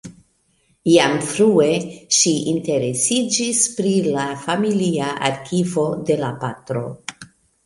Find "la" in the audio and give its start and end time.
4.07-4.25, 6.25-6.33